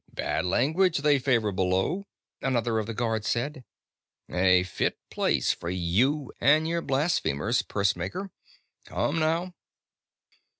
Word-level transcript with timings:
"Bad 0.11 0.47
language 0.47 0.97
they 1.03 1.19
favor 1.19 1.51
below," 1.51 2.07
another 2.41 2.79
of 2.79 2.87
the 2.87 2.93
guards 2.95 3.27
said. 3.27 3.63
"A 4.31 4.63
fit 4.63 4.97
place 5.11 5.51
for 5.51 5.69
you 5.69 6.31
and 6.41 6.67
your 6.67 6.81
blasphemers, 6.81 7.61
pursemaker. 7.61 8.31
Come 8.87 9.19
now." 9.19 9.53